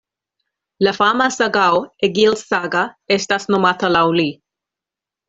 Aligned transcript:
La 0.85 0.93
fama 0.99 1.27
sagao 1.35 1.83
Egils-Saga 2.09 2.81
estas 3.17 3.47
nomata 3.57 3.93
laŭ 3.97 4.03
li. 4.21 4.27